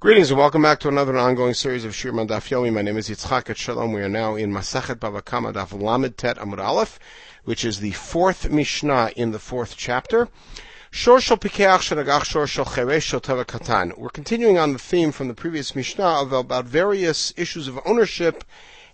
[0.00, 2.72] Greetings and welcome back to another ongoing series of Shir Daf Yomi.
[2.72, 3.92] My name is Yitzchak Shalom.
[3.92, 7.00] We are now in Masachet Bava Kama Daf Lamed Tet Amud Aleph,
[7.42, 10.28] which is the fourth Mishnah in the fourth chapter.
[10.92, 13.98] Shor Shel Pikeach Shenagach Shor Shel Cheresh Teva Katan.
[13.98, 18.44] We're continuing on the theme from the previous Mishnah of, about various issues of ownership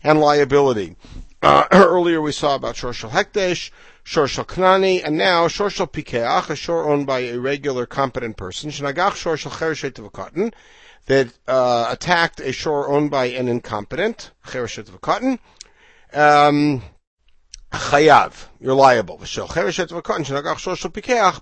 [0.02, 0.96] and liability.
[1.42, 3.70] Uh, earlier we saw about Shor Shel Hekdesh,
[4.04, 8.38] Shor Shel Knani, and now Shor Shel Pikeach, a shor owned by a regular competent
[8.38, 8.70] person.
[8.70, 10.54] Shenagach Shor Shel Cheresh Shel Teva Katan
[11.06, 15.38] that uh, attacked a shore owned by an incompetent, chereshet v'katan,
[16.12, 16.82] um,
[17.72, 19.18] chayav, you're liable.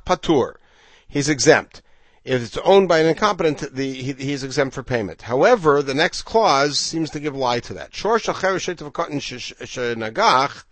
[0.04, 0.54] patur.
[1.08, 1.82] He's exempt.
[2.24, 5.22] If it's owned by an incompetent, the, he, he's exempt for payment.
[5.22, 7.94] However, the next clause seems to give lie to that.
[7.94, 10.64] Shor chereshet v'katan shenagach,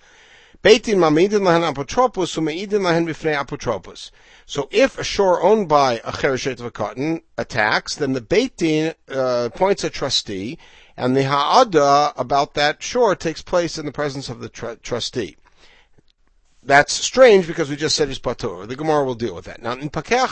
[0.62, 2.28] Beitin apotropos
[3.06, 4.10] bifnei apotropos.
[4.45, 8.59] So if a shore owned by a chereshet of a cotton attacks, then the Beit
[8.59, 10.59] Din uh, appoints a trustee,
[10.98, 15.37] and the ha'ada about that shore takes place in the presence of the tr- trustee.
[16.63, 18.68] That's strange because we just said he's patur.
[18.68, 19.63] The Gemara will deal with that.
[19.63, 20.29] Now, in pakeach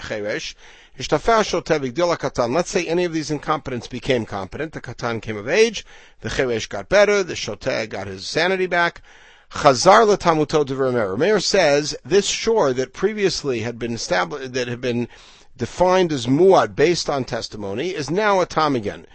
[0.00, 0.54] cheresh,
[0.96, 4.72] Let's say any of these incompetents became competent.
[4.72, 5.84] The katan came of age.
[6.20, 7.24] The cheresh got better.
[7.24, 9.02] The shoteh got his sanity back.
[9.50, 15.08] Chazar letamuto dever Meir says this shore that previously had been established, that had been
[15.56, 19.06] defined as muad based on testimony, is now a tam again.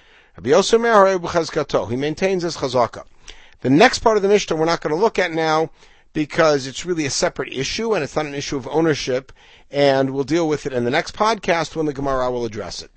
[0.41, 3.03] He maintains as chazaka.
[3.61, 5.69] The next part of the Mishnah we're not going to look at now
[6.12, 9.32] because it's really a separate issue and it's not an issue of ownership,
[9.70, 12.90] and we'll deal with it in the next podcast when the Gemara will address it.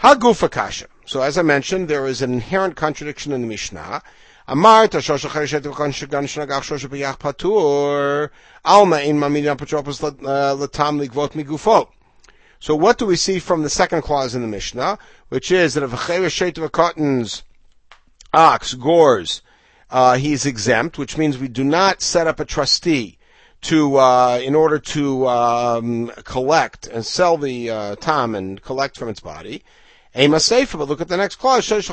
[0.00, 0.86] Hagufa kasha.
[1.06, 4.02] So as I mentioned, there is an inherent contradiction in the Mishnah.
[4.50, 7.96] אמרת שוש אחרי שתבחן שגן שנגח שוש ביח פטור,
[8.64, 10.02] עלמא אין מעמיד אפוטרופוס
[10.60, 11.86] לתם לגבות מגופו.
[12.60, 15.82] So what do we see from the second clause in the Mishnah, which is that
[15.82, 17.42] if a cheresh of a cotton's
[18.32, 19.42] ox gores
[19.91, 23.17] uh, he's exempt, which means we do not set up a trustee
[23.61, 29.09] to uh, in order to um, collect and sell the uh, tam and collect from
[29.09, 29.63] its body.
[30.17, 31.69] Ema Seifa, but look at the next clause.
[31.69, 31.83] That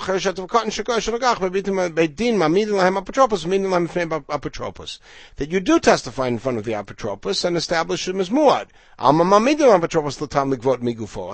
[5.51, 8.69] you do testify in front of the apotropos and establish him as muad.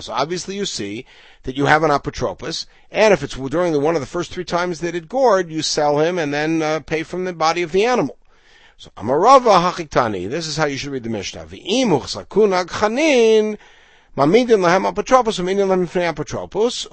[0.03, 1.06] So obviously you see
[1.44, 4.44] that you have an apotropos, and if it's during the, one of the first three
[4.44, 7.71] times that it gored, you sell him and then uh, pay from the body of
[7.71, 8.19] the animal.
[8.76, 11.47] So Amarava Hachitani, this is how you should read the Mishnah.
[14.14, 16.86] Mamidin lahem apotropos, lahem fnei apotropos,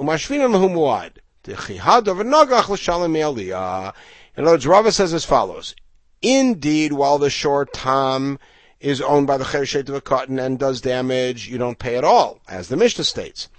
[2.24, 3.94] nagach l'shalem Mealiyah.
[4.38, 5.76] In other words, Rava says as follows.
[6.22, 8.40] Indeed, while the short tam
[8.80, 12.06] is owned by the chereshet of a cotton and does damage, you don't pay at
[12.06, 13.50] all, as the Mishnah states.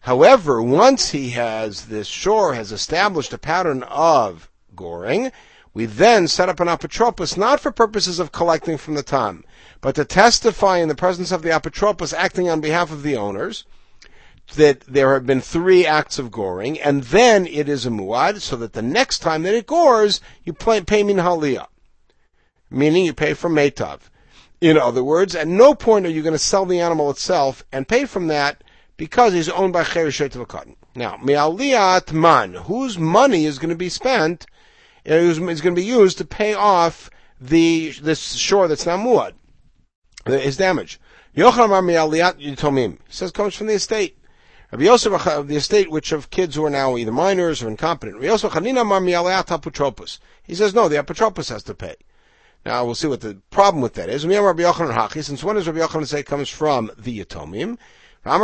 [0.00, 5.32] However, once he has, this shore has established a pattern of goring,
[5.74, 9.44] we then set up an apotropos not for purposes of collecting from the tom,
[9.82, 13.66] but to testify in the presence of the apotropos acting on behalf of the owners
[14.54, 18.56] that there have been three acts of goring, and then it is a muad, so
[18.56, 21.66] that the next time that it gores, you pay, pay haliyah,
[22.70, 24.00] meaning you pay from metav.
[24.60, 27.88] In other words, at no point are you going to sell the animal itself and
[27.88, 28.62] pay from that
[28.96, 30.76] because he's owned by chereshet of cotton.
[30.94, 34.46] Now, me'aliyat man, whose money is going to be spent
[35.04, 37.10] is going to be used to pay off
[37.40, 39.32] the this shore that's now muad,
[40.24, 41.00] his damage.
[41.34, 44.18] He says comes from the estate.
[44.70, 48.22] Rabbi Yosef of the estate which of kids who are now either minors or incompetent.
[48.22, 48.44] He says
[50.74, 51.96] no, the apotropos has to pay.
[52.64, 54.22] Now we'll see what the problem with that is.
[54.22, 57.76] Since when does Rabbi Yochanan say comes from the Yatomim?
[58.24, 58.38] Uh,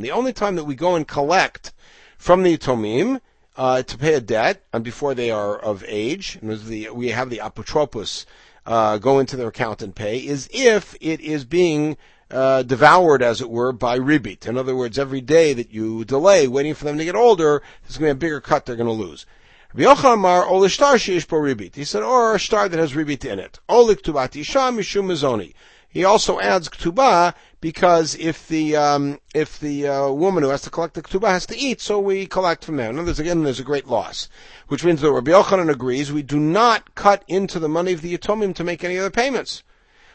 [0.00, 1.72] the only time that we go and collect
[2.18, 3.20] from the Yatomim
[3.56, 7.38] uh, to pay a debt, and before they are of age, the, we have the
[7.38, 8.26] apotropos
[8.66, 11.96] uh, go into their account and pay, is if it is being
[12.30, 14.46] uh, devoured, as it were, by ribit.
[14.46, 17.98] In other words, every day that you delay waiting for them to get older, there's
[17.98, 19.26] going to be a bigger cut they're going to lose.
[19.74, 23.60] He said, or a star that has ribit in it.
[23.68, 25.54] Olik sham mishum mizoni.
[25.88, 27.34] He also adds ketubah
[27.66, 31.46] because if the um, if the uh, woman who has to collect the ketubah has
[31.46, 32.88] to eat, so we collect from there.
[32.88, 34.28] In other again, there's a great loss,
[34.68, 38.16] which means that Rabbi Yochanan agrees we do not cut into the money of the
[38.16, 39.64] yatomim to make any other payments.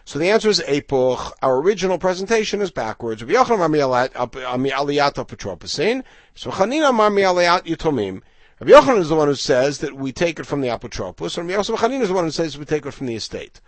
[0.06, 1.38] So the answer is epoch.
[1.42, 3.22] Our original presentation is backwards.
[3.22, 6.04] Rabbi Yochanan Ami Aliyat.
[6.34, 8.22] So Chanina Ami Aliyat Yatomim.
[8.62, 11.50] Rabbi Yochanan is the one who says that we take it from the apotropos, and
[11.50, 13.60] Rabbi Yosef Chanina is the one who says we take it from the estate.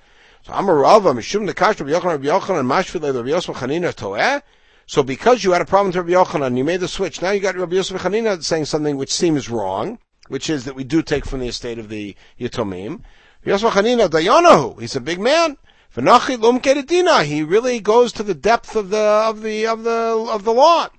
[0.46, 4.42] So I'm a Rava, Mishum Nekash, Rabbi Yochanan, Rabbi Yochanan, Mashvile, Rabbi Yosef Chanina Toeh.
[4.86, 7.22] So because you had a problem with Rabbi Yochanan, you made the switch.
[7.22, 10.84] Now you got Rabbi Yosef Chanina saying something which seems wrong, which is that we
[10.84, 13.04] do take from the estate of the Yitomim.
[13.46, 15.56] Yosef Chanina Dayanahu, he's a big man.
[15.96, 17.24] V'nachi lum kedidina.
[17.24, 20.90] He really goes to the depth of the of the of the of the law.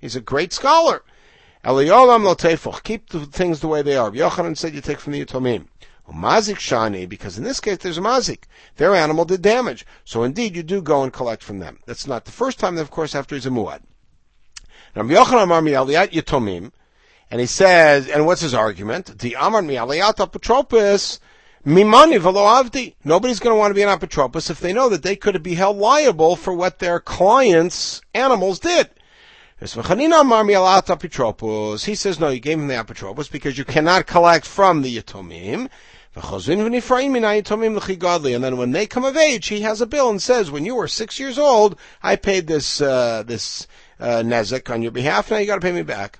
[0.00, 1.02] He's a great scholar.
[1.62, 2.82] Eliyolam lo tefuch.
[2.82, 4.10] Keep the things the way they are.
[4.10, 5.66] Yochanan said you take from the Yitomim.
[6.12, 8.44] Mazik shani, because in this case there's a mazik.
[8.76, 9.86] Their animal did damage.
[10.04, 11.80] So indeed you do go and collect from them.
[11.86, 13.80] That's not the first time, of course, after he's a muad.
[14.94, 16.72] Yochanan Amar Yitomim,
[17.30, 19.18] and he says, and what's his argument?
[19.18, 21.18] The Amar Mi'aliyat Apotropos,
[21.66, 22.94] Mimani velo avdi.
[23.02, 25.54] Nobody's going to want to be an apotropos if they know that they could be
[25.54, 28.90] held liable for what their clients' animals did.
[29.60, 29.88] He says,
[32.20, 35.68] no, you gave him the apotropos because you cannot collect from the yatomim.
[36.16, 40.74] And then when they come of age, he has a bill and says, when you
[40.74, 43.66] were six years old, I paid this, uh, this,
[43.98, 46.18] uh, nezek on your behalf, now you gotta pay me back.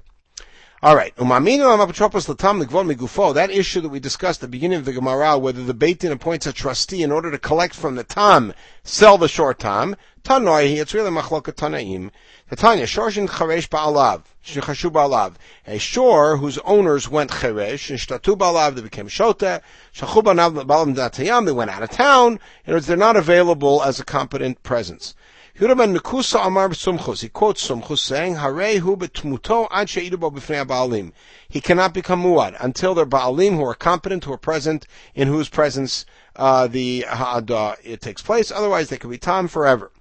[0.84, 1.16] All right.
[1.16, 6.12] That issue that we discussed at the beginning of the Gemara, whether the Beit Din
[6.12, 8.52] appoints a trustee in order to collect from the tam,
[8.82, 12.10] sell the short tam, tanoi, it's really machloka tanaim.
[12.54, 15.36] Tanya, shorshin charesh ba'alav, shechashu ba'alav.
[15.66, 19.62] A shore whose owners went charesh, and shtatu ba'alav, they became shota,
[19.94, 22.32] shachu ba'alav they went out of town.
[22.32, 25.14] In other words, they're not available as a competent presence.
[25.56, 27.22] Mekusa Amar Sumchus.
[27.22, 31.12] He quotes Sumchus saying, Harehu betmuto ad she'idubo b'fnei ba'alim.
[31.48, 35.48] He cannot become muad until they're ba'alim who are competent, who are present, in whose
[35.48, 38.50] presence uh, the ha'adah it takes place.
[38.50, 39.92] Otherwise, they could be tam forever.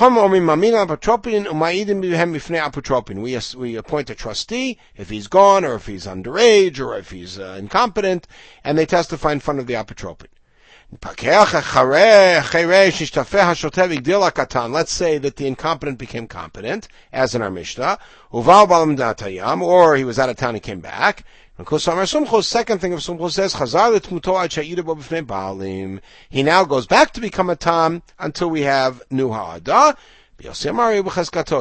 [0.00, 0.10] We,
[3.56, 7.56] we appoint a trustee if he's gone or if he's underage or if he's uh,
[7.56, 8.26] incompetent,
[8.64, 10.26] and they testify in front of the apotropin.
[10.90, 11.28] Let's say
[15.18, 17.98] that the incompetent became competent, as in our Mishnah,
[18.32, 21.26] or he was out of town and came back.
[21.78, 23.52] Second thing of says,
[26.30, 29.94] He now goes back to become a tam until we have new ha'adah.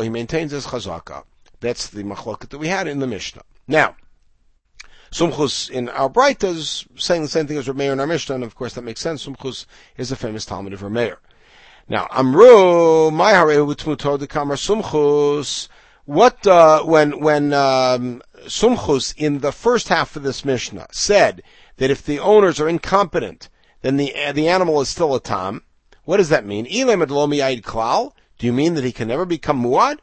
[0.04, 1.24] He maintains his chazaka.
[1.60, 3.42] That's the machloket that we had in the Mishnah.
[3.68, 3.98] Now,
[5.12, 8.56] Sumchus in our Braitas saying the same thing as Rameir in our Mishnah, and of
[8.56, 9.26] course that makes sense.
[9.26, 9.66] Sumchus
[9.98, 11.18] is a famous Talmud of Rameir.
[11.90, 15.70] Now, Amru, my Harehu the Kamar Sumchus,
[16.06, 21.42] what, uh, when, when, um, Sumchus in the first half of this Mishnah said
[21.78, 23.50] that if the owners are incompetent,
[23.82, 25.64] then the, the animal is still a Tam,
[26.04, 26.66] what does that mean?
[26.66, 30.00] Do you mean that he can never become Muad?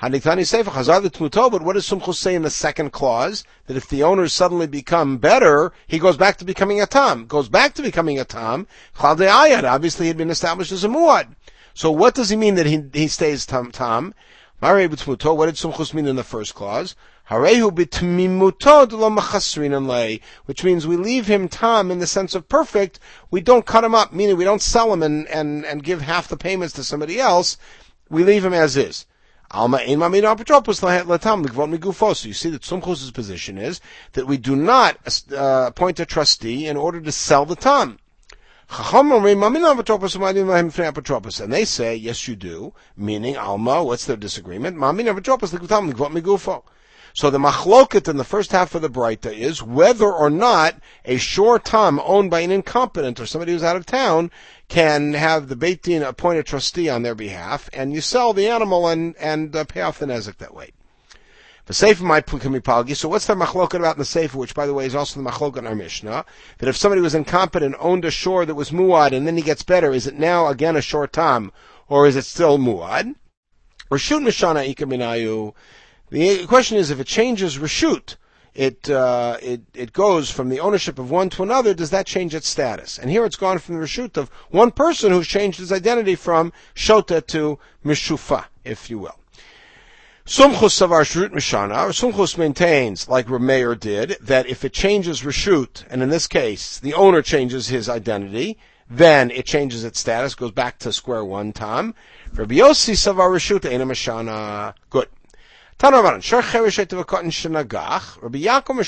[0.00, 3.42] Hanitani Sefer Chazar the Tmuto, but what does Sumchus say in the second clause?
[3.66, 7.26] That if the owners suddenly become better, he goes back to becoming a Tam.
[7.26, 8.68] Goes back to becoming a Tam.
[8.96, 11.34] Chalde Ayad, obviously he had been established as a Muad.
[11.74, 14.14] So what does he mean that he, he stays Tam Tam?
[14.62, 16.94] Mare B'Tmuto, what did Sumchus mean in the first clause?
[17.28, 17.74] Harehu
[19.88, 23.00] lay, which means we leave him tam in the sense of perfect.
[23.32, 26.28] We don't cut him up, meaning we don't sell him and, and, and give half
[26.28, 27.58] the payments to somebody else.
[28.08, 29.04] We leave him as is.
[29.50, 29.88] So
[32.28, 33.80] you see that Sumchus's position is
[34.12, 37.98] that we do not uh, appoint a trustee in order to sell the tam.
[38.70, 38.84] And
[41.52, 42.74] they say, yes, you do.
[42.94, 44.76] Meaning, Alma, what's their disagreement?
[47.18, 51.16] So the machloket in the first half of the Breita is whether or not a
[51.16, 54.30] short tam owned by an incompetent or somebody who's out of town
[54.68, 58.46] can have the Beit Din appoint a trustee on their behalf, and you sell the
[58.46, 60.70] animal and, and uh, pay off the Nezek that way.
[61.66, 62.94] The Sefer might become palgi.
[62.94, 65.28] So what's the machloket about in the Sefer, which by the way is also the
[65.28, 66.24] machloket in our Mishnah,
[66.58, 69.64] that if somebody was incompetent, owned a shore that was muad, and then he gets
[69.64, 71.50] better, is it now again a short time,
[71.88, 73.16] or is it still muad?
[73.90, 75.52] Reshut mishana ikaminayu.
[76.10, 78.16] The question is if it changes reshut,
[78.54, 82.34] it, uh, it, it goes from the ownership of one to another, does that change
[82.34, 82.98] its status?
[82.98, 86.52] And here it's gone from the reshut of one person who's changed his identity from
[86.74, 89.18] shota to mishufa, if you will.
[90.26, 96.02] Sumchus savar shrut mishana, Sumchus maintains, like Rameir did, that if it changes reshut, and
[96.02, 98.58] in this case, the owner changes his identity,
[98.90, 101.94] then it changes its status, goes back to square one time.
[102.34, 104.74] Rabbi Yossi savar reshut mishana.
[104.90, 105.08] Good.
[105.78, 108.82] Tanarabanan, Shar Cheresh Etavakotin Shenagach, Rabbi Yaakov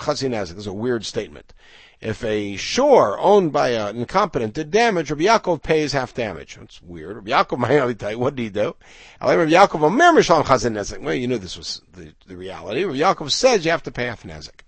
[0.00, 0.48] Chazinezik.
[0.48, 1.52] This is a weird statement.
[2.00, 6.56] If a shore owned by an incompetent did damage, Rabbi Yaakov pays half damage.
[6.56, 7.16] That's weird.
[7.16, 8.76] Rabbi Yaakov, you, what did he do?
[9.20, 11.02] Rabbi Yaakov.
[11.02, 12.84] Well, you knew this was the, the reality.
[12.84, 14.60] Rabbi Yaakov says you have to pay half nezik.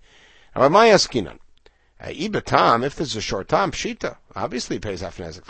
[0.55, 1.39] Maya Skinan.
[1.99, 5.49] Uh, Ibatam, if this is a short time, pshita, obviously pays half nezek.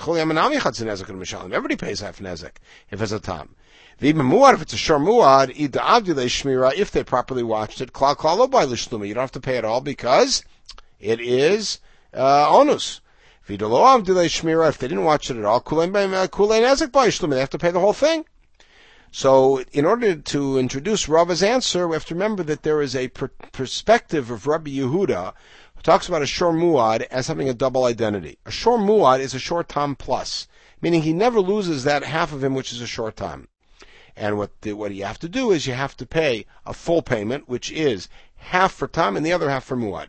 [1.53, 2.51] Everybody pays half nezek
[2.89, 3.55] if it's a tam.
[4.01, 9.05] If it's a shor muad, shmira, if they properly watched it, klal klal by lishluma.
[9.05, 10.41] You don't have to pay at all because
[11.01, 11.79] it is
[12.13, 13.01] uh, onus.
[13.41, 17.31] If they didn't watch it at all, kulei nezek by lishluma.
[17.31, 18.23] They have to pay the whole thing.
[19.11, 23.09] So, in order to introduce Rava's answer, we have to remember that there is a
[23.09, 25.33] per- perspective of Rabbi Yehuda
[25.75, 28.37] who talks about a shor muad as having a double identity.
[28.45, 30.47] A shor muad is a short time plus,
[30.81, 33.49] meaning he never loses that half of him which is a short time.
[34.19, 37.01] And what the, what you have to do is you have to pay a full
[37.01, 40.07] payment, which is half for tam and the other half for muad.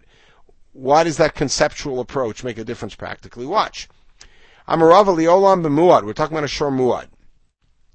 [0.72, 3.46] Why does that conceptual approach make a difference practically?
[3.46, 3.88] Watch.
[4.66, 6.04] I'm a Rava liolam b'muad.
[6.04, 7.06] We're talking about a shor muad.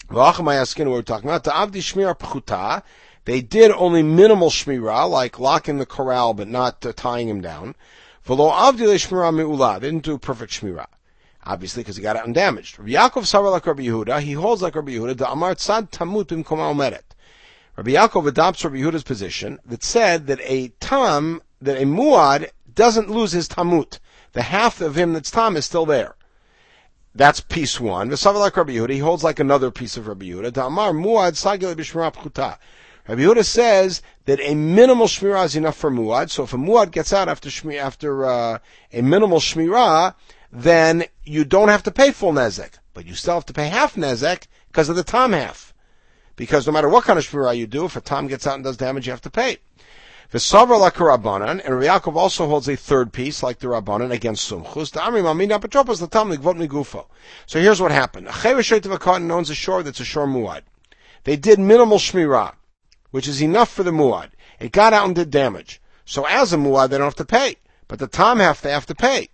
[0.07, 2.83] What we're talking about, Avdi Shmira Pchuta,
[3.25, 7.75] they did only minimal Shmira, like locking the corral but not uh, tying him down.
[8.23, 10.85] Velo Avdi Shmira Me'ula, they didn't do perfect Shmira.
[11.45, 12.79] Obviously, because he got out undamaged.
[12.79, 16.25] Rabbi Yaakov Savar like Rabbi Yehuda, he holds like Rabbi Yehuda, the Amar Tzad Tamut
[16.25, 17.03] Bimkom Meret.
[17.77, 23.11] Rabbi Yaakov adopts Rabbi Yehuda's position that said that a Tam, that a Muad doesn't
[23.11, 23.99] lose his Tamut.
[24.31, 26.15] The half of him that's Tam is still there.
[27.13, 28.09] That's piece one.
[28.09, 30.51] V'savar like Rabbi Yehuda, he holds like another piece of Rabbi Yehuda.
[30.51, 32.57] Da'amar muad sagile b'shmira pchuta.
[33.07, 36.31] Rabbi Yehuda says that a minimal shmirah is enough for muad.
[36.31, 38.57] So if a muad gets out after shmi, after uh,
[38.91, 40.15] a minimal shmirah,
[40.55, 43.95] then you don't have to pay full nezek, but you still have to pay half
[43.95, 45.73] nezek because of the tom half.
[46.37, 48.63] Because no matter what kind of shmirah you do, if a tom gets out and
[48.63, 49.57] does damage, you have to pay.
[50.31, 54.93] V'savar like and Rabbi Yaakov also holds a third piece, like the Rabbanan, against Sumchus.
[57.45, 58.27] So here's what happened.
[58.27, 60.61] A Cotton owns a shore that's a shore muad.
[61.25, 62.53] They did minimal shmirah,
[63.11, 64.29] which is enough for the muad.
[64.59, 65.81] It got out and did damage.
[66.05, 67.57] So as a muad, they don't have to pay.
[67.87, 69.29] But the Tam half, they have to pay.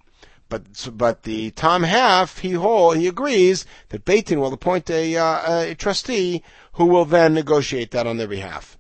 [0.52, 5.16] But but the Tom half, he hold, he agrees that Beit Din will appoint a,
[5.16, 6.44] uh, a trustee
[6.74, 8.78] who will then negotiate that on their behalf.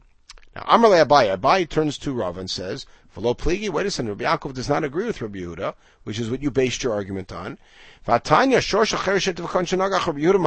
[0.54, 2.86] Now, Amarle Abaye, Abaye turns to Rav and says,
[3.16, 6.30] Velo pligi, wait a second, Rabbi Yaakov does not agree with Rabbi Yehuda, which is
[6.30, 7.58] what you based your argument on.
[8.06, 10.44] Vatanya, shor Rabbi Yehuda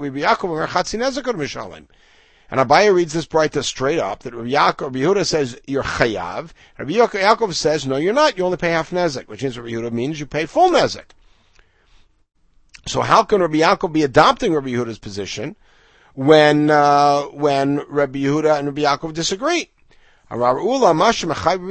[0.00, 1.86] Rabbi Yaakov mishalim.
[2.50, 6.50] And Abaye reads this brighter straight up, that Rabbi Yaakov, Yehuda says, you're chayav.
[6.78, 9.92] Rabbi Yaakov says, no, you're not, you only pay half nezek, which means Rabbi Yehuda
[9.92, 11.10] means you pay full nezek.
[12.86, 15.54] So how can Rabbi Yaakov be adopting Rabbi Yehuda's position?
[16.14, 19.70] when uh, when Rabbi Yehuda and Rabbi Yaakov disagree.
[20.30, 21.68] Rabbi Yehuda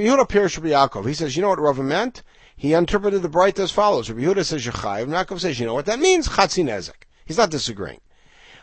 [1.07, 2.23] He says, you know what Rava meant?
[2.55, 4.09] He interpreted the bright as follows.
[4.09, 6.27] Rabbi Yehuda says Yechayiv, Yaakov says, you know what that means?
[6.27, 7.05] Chatzi nezek.
[7.25, 8.01] He's not disagreeing.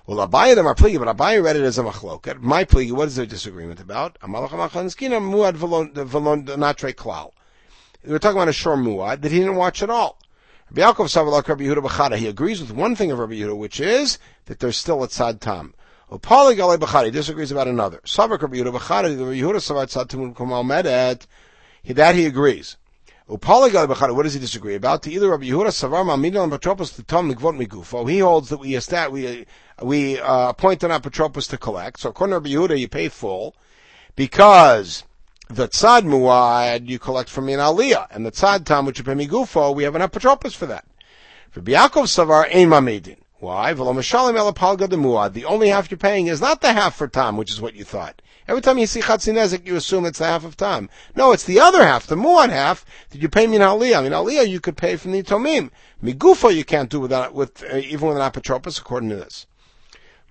[0.07, 2.41] Well, Abaye are pligi, but Abaye read it as a machloket.
[2.41, 4.17] My pligi, what is their disagreement about?
[4.23, 4.61] We're talking
[8.37, 10.21] about a shor muad that he didn't watch at all.
[10.71, 15.03] Rabbi Yaakov he agrees with one thing of Rabbi Yehuda, which is that there's still
[15.03, 15.75] a tzad tam.
[16.09, 18.01] He disagrees about another.
[21.85, 22.77] That he agrees.
[23.29, 23.43] What
[24.23, 25.03] does he disagree about?
[25.03, 28.59] To either Rabbi Yehuda Savar Ma'minal and Petropos to Tom Nigvot Migufo, he holds that
[28.59, 29.45] we estat, we,
[29.83, 31.99] we, uh, appoint an Petropos to collect.
[31.99, 33.57] So according to Rabbi Yehuda, you pay full,
[34.15, 35.03] because
[35.49, 39.15] the tzad muad you collect from an aliyah, and the tzad tam which you pay
[39.15, 40.85] migufo, we have an apotropos for that.
[41.51, 43.17] For Biakov savar ein mamedin.
[43.41, 43.75] Why?
[43.75, 47.83] The only half you're paying is not the half for tam, which is what you
[47.83, 48.23] thought.
[48.49, 50.89] Every time you see chatzinezik, you assume it's the half of tam.
[51.15, 54.03] No, it's the other half, the muad half, that you pay min aliyah.
[54.03, 55.71] Min aliyah you could pay from the tomim.
[56.03, 59.47] Migufa you can't do without, with, uh, even with an apotropos according to this.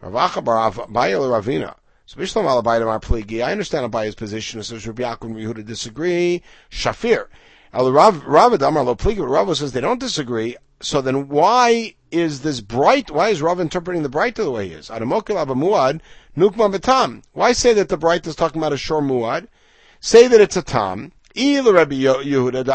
[0.01, 1.75] Ravacha bar Ravina.
[2.05, 3.43] So Bishlam Alabayim are pligi.
[3.43, 4.61] I understand Abaye's position.
[4.61, 6.43] So Rabbi Yaakov and Yehuda disagree.
[6.69, 7.27] Shafir.
[7.73, 9.27] Rav Damar Lo pligi.
[9.27, 10.55] Rav says they don't disagree.
[10.85, 13.09] So then why is this bright?
[13.09, 14.89] Why is Rav interpreting the bright the way he is?
[14.89, 15.99] Adamokil Abamuad
[16.37, 17.23] Nukma Betam.
[17.33, 19.47] Why say that the bright is talking about a shor muad?
[19.99, 21.11] Say that it's a tam.
[21.35, 22.67] Remember, Rabbi Yehuda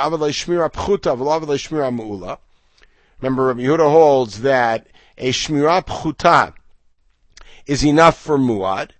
[3.92, 6.52] holds that a Shmira Pchuta
[7.66, 8.90] is enough for muad.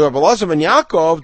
[0.00, 1.22] Rabbi Elazar ben Yaakov,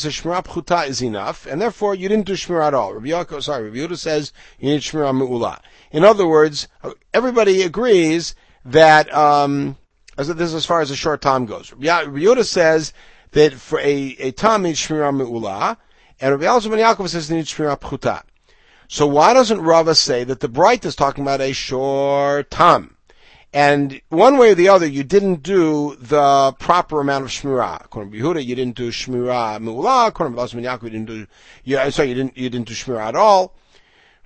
[0.00, 2.92] says shmira pchuta is enough, and therefore you didn't do shmira at all.
[2.92, 5.62] Rabbi Yaakov, sorry, Rabbi Yehuda says you need shmira me'ula.
[5.92, 6.68] In other words,
[7.14, 8.34] everybody agrees
[8.66, 9.78] that, um,
[10.18, 11.72] as this is as far as the short time goes.
[11.72, 12.92] Rabbi Yehuda says
[13.30, 15.78] that for a, a time needs shmira me'ula,
[16.20, 18.24] and Rabbi Elazar ben Yaakov says they need shmira pchuta.
[18.88, 22.98] So why doesn't Rava say that the bright is talking about a short time?
[23.54, 27.84] And one way or the other, you didn't do the proper amount of shmirah.
[27.84, 30.08] According to Yehuda, you didn't do shmirah mu'ula.
[30.08, 31.26] According to Belazim Yaakov, you didn't do,
[31.62, 33.54] you, sorry, you didn't, you didn't do shmirah at all.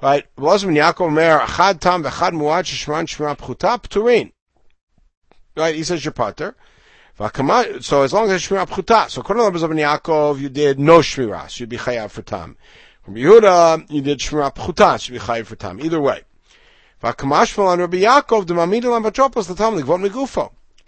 [0.01, 0.25] Right?
[0.37, 4.31] Belazim Yaakov mer achad tam v'achad mu'ad sheshman shmirah pchuta pturin.
[5.57, 5.75] Right?
[5.75, 6.55] He says you're pater.
[7.19, 9.11] So as long as it's shmirah pchuta.
[9.11, 11.51] So according to Belazim Yaakov, you did no shmirah.
[11.51, 12.57] So you'd be chayav for tam.
[13.03, 15.01] From Yehuda, you did shmirah pchuta.
[15.01, 15.81] So you'd be chayav for tam.
[15.81, 16.23] Either way.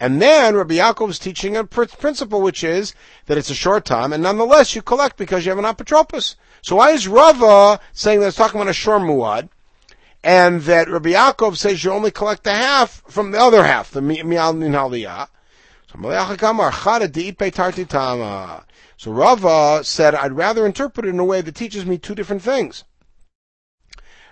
[0.01, 2.95] And then Rabbi Yaakov is teaching a principle, which is
[3.25, 6.35] that it's a short time, and nonetheless you collect because you have an apotropos.
[6.61, 9.49] So why is Rava saying that it's talking about a short muad,
[10.23, 14.01] and that Rabbi Yaakov says you only collect the half from the other half, the
[14.01, 15.27] mial min haliyah?
[18.97, 22.41] So Rava said, I'd rather interpret it in a way that teaches me two different
[22.41, 22.83] things.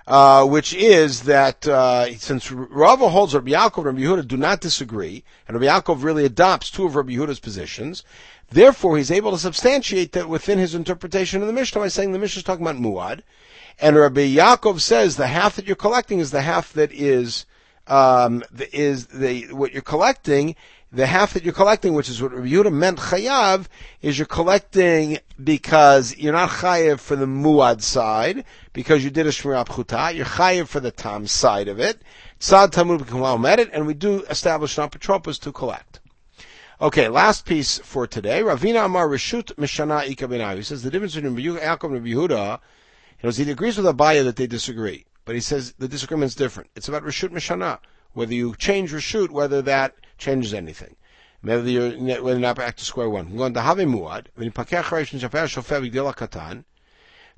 [0.08, 4.62] Uh, which is that uh, since Rava holds Rabbi Yaakov and Rabbi Yehuda do not
[4.62, 8.04] disagree, and Rabbi Yaakov really adopts two of Rabbi Yehuda's positions,
[8.50, 12.20] therefore he's able to substantiate that within his interpretation of the Mishnah by saying the
[12.20, 13.20] Mishnah is talking about muad,
[13.82, 17.46] and Rabbi Yaakov says the half that you're collecting is the half that is
[17.88, 20.56] um, is the what you're collecting
[20.91, 23.67] the half that you're collecting, which is what Yehuda meant chayav,
[24.01, 29.32] is you're collecting because you're not chayav for the muad side, because you did a
[29.32, 32.01] shmirah pchuta, you're chayav for the tam side of it.
[32.39, 36.00] Tzad tamud b'kamal it, and we do establish an apotropos to collect.
[36.79, 38.41] Okay, last piece for today.
[38.41, 42.60] Ravina Amar Rishut Mishana Ika He says the difference between Yaakov and Yehuda,
[43.24, 46.70] you he agrees with Abaya that they disagree, but he says the disagreement's different.
[46.75, 47.79] It's about Rishut Mishana.
[48.13, 50.95] Whether you change Rishut, whether that changes anything.
[51.41, 53.31] Whether you're, whether not back to square one.
[53.31, 54.25] We're going to have muad.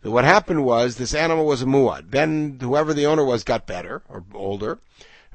[0.02, 2.12] What happened was this animal was a muad.
[2.12, 4.80] Then whoever the owner was got better or older.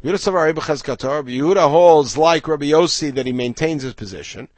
[0.02, 4.48] Yehuda holds like Rabbi Yossi that he maintains his position.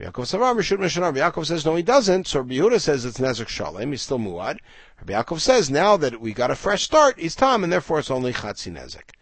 [0.00, 2.26] Yaakov says no, he doesn't.
[2.26, 3.90] So Rabbi Yehuda says it's nezek shalem.
[3.92, 4.58] He's still muad.
[5.00, 8.10] Rabbi Yaakov says now that we got a fresh start, he's tam, and therefore it's
[8.10, 9.14] only chatzi nezek.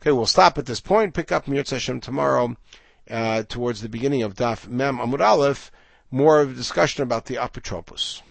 [0.00, 1.14] Okay, we'll stop at this point.
[1.14, 2.56] Pick up Mir Hashem tomorrow
[3.10, 5.72] uh, towards the beginning of Daf Mem Amud Aleph,
[6.10, 8.22] more of a discussion about the apotropos.